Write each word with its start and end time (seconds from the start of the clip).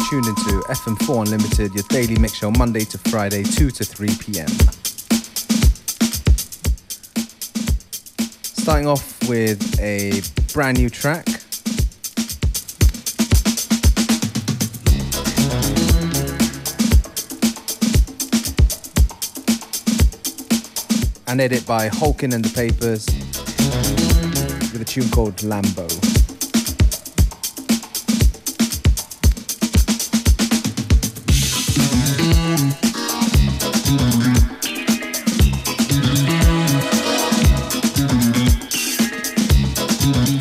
you're 0.00 0.22
tuned 0.22 0.26
into 0.26 0.60
FM4 0.68 1.26
Unlimited, 1.26 1.74
your 1.74 1.84
daily 1.88 2.16
mix 2.18 2.34
show 2.34 2.50
Monday 2.52 2.84
to 2.84 2.98
Friday, 2.98 3.42
2 3.42 3.70
to 3.70 3.84
3 3.84 4.08
p.m. 4.20 4.48
Starting 8.42 8.86
off 8.86 9.28
with 9.28 9.80
a 9.80 10.22
brand 10.52 10.78
new 10.78 10.88
track. 10.88 11.26
An 21.26 21.40
edit 21.40 21.66
by 21.66 21.88
Holkin 21.88 22.34
and 22.34 22.44
the 22.44 22.52
Papers 22.54 23.06
with 24.72 24.82
a 24.82 24.84
tune 24.84 25.08
called 25.10 25.36
Lambo. 25.38 26.09
Mm-hmm. 40.12 40.39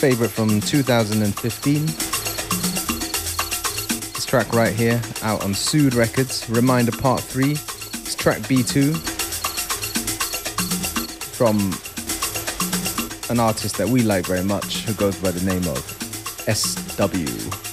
Favorite 0.00 0.30
from 0.30 0.62
2015. 0.62 1.84
This 4.14 4.24
track 4.24 4.50
right 4.54 4.72
here, 4.72 4.98
out 5.22 5.44
on 5.44 5.52
Sued 5.52 5.92
Records, 5.92 6.48
Reminder 6.48 6.92
Part 6.92 7.20
3. 7.20 7.50
It's 7.50 8.14
track 8.14 8.38
B2 8.38 8.96
from 11.36 11.58
an 13.30 13.40
artist 13.40 13.76
that 13.76 13.88
we 13.90 14.00
like 14.00 14.24
very 14.24 14.42
much 14.42 14.84
who 14.86 14.94
goes 14.94 15.16
by 15.18 15.32
the 15.32 15.44
name 15.44 15.68
of 15.68 15.84
SW. 16.48 17.69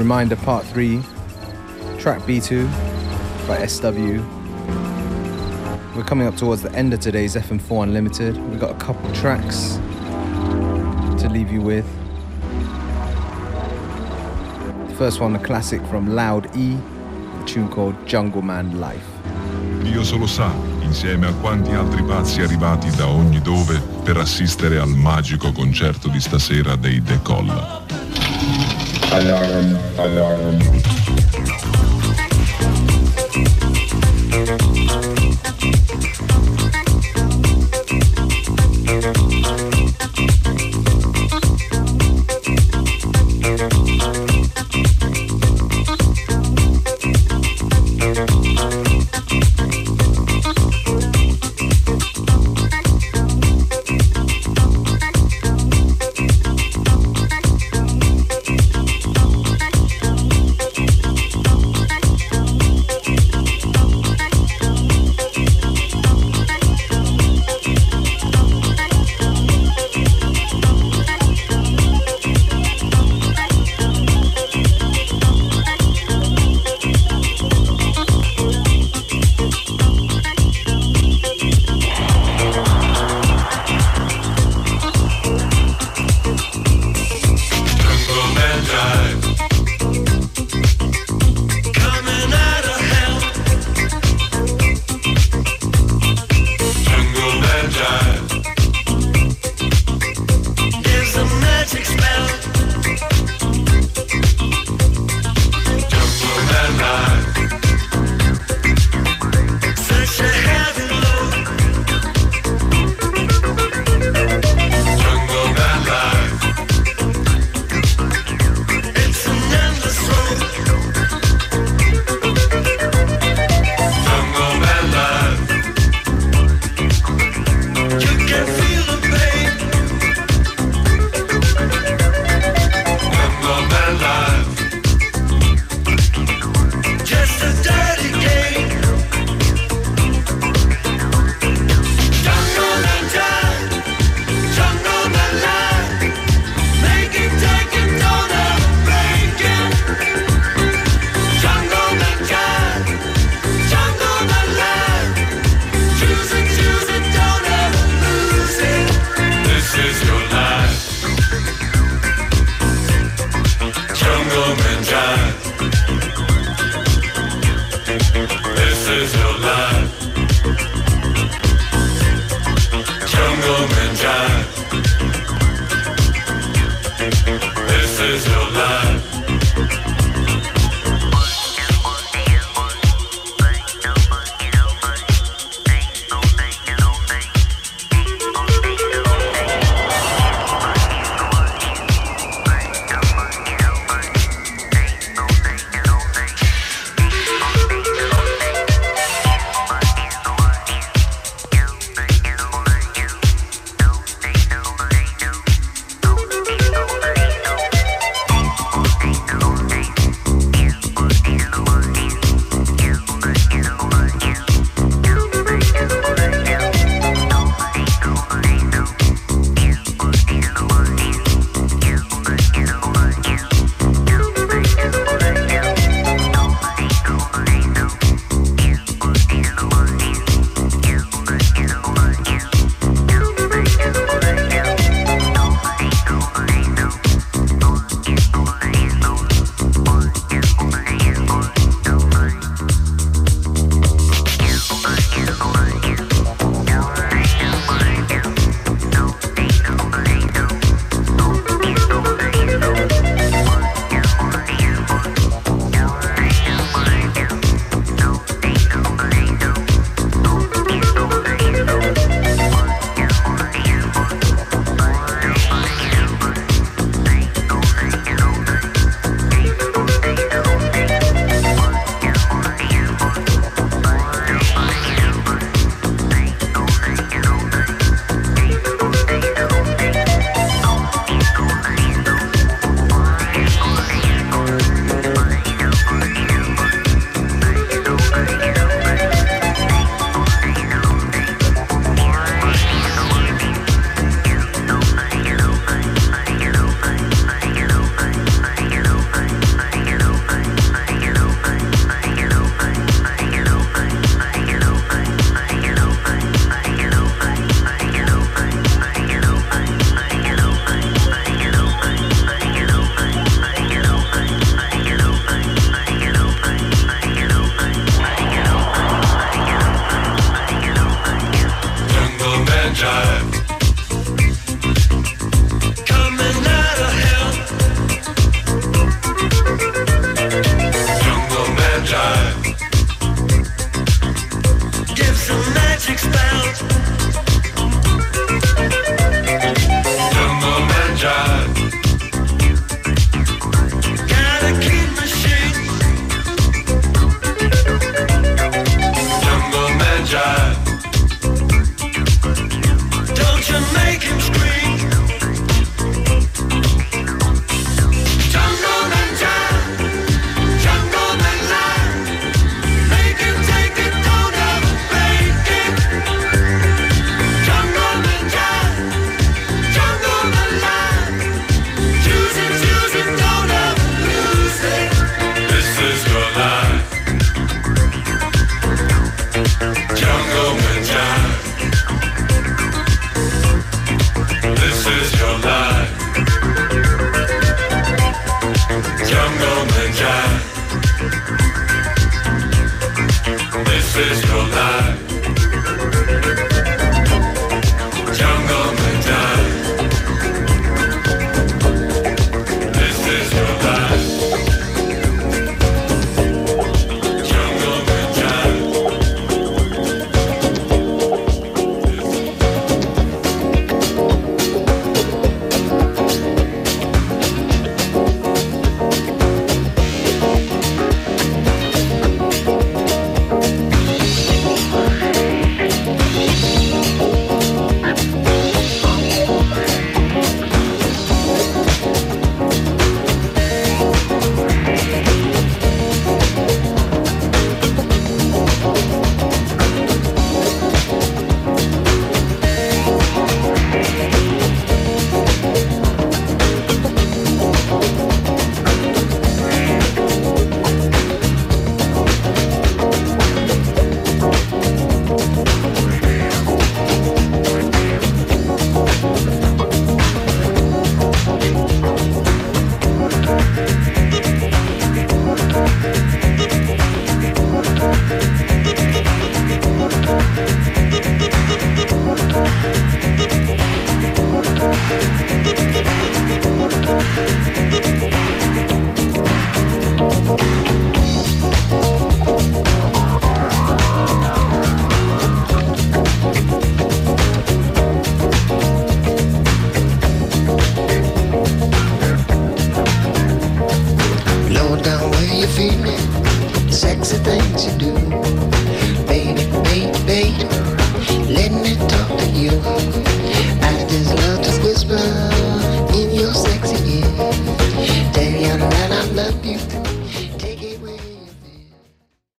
Reminder 0.00 0.36
Part 0.36 0.64
3, 0.64 1.02
track 1.98 2.22
B2 2.22 2.66
by 3.46 3.66
SW. 3.66 4.24
We're 5.94 6.04
coming 6.04 6.26
up 6.26 6.38
towards 6.38 6.62
the 6.62 6.72
end 6.72 6.94
of 6.94 7.00
today's 7.00 7.34
FM4 7.36 7.82
Unlimited. 7.82 8.38
We've 8.48 8.58
got 8.58 8.70
a 8.70 8.78
couple 8.78 9.12
tracks 9.12 9.78
to 11.20 11.28
leave 11.28 11.52
you 11.52 11.60
with. 11.60 11.84
First 14.96 15.20
one, 15.20 15.36
a 15.36 15.38
classic 15.38 15.84
from 15.88 16.14
Loud 16.14 16.56
E, 16.56 16.78
a 17.38 17.44
tune 17.44 17.68
called 17.68 17.94
Jungle 18.06 18.40
Man 18.40 18.80
Life. 18.80 19.04
Dio 19.82 20.02
solo 20.02 20.26
sa, 20.26 20.50
insieme 20.80 21.26
a 21.26 21.34
quanti 21.34 21.72
altri 21.72 22.02
pazzi 22.04 22.40
arrivati 22.40 22.90
da 22.96 23.06
ogni 23.06 23.42
dove 23.42 23.78
per 24.02 24.16
assistere 24.16 24.78
al 24.78 24.88
magico 24.88 25.52
concerto 25.52 26.08
di 26.08 26.20
stasera 26.20 26.74
dei 26.74 27.02
Decolla. 27.02 28.79
Alarm, 29.12 29.76
alarm. 29.98 31.09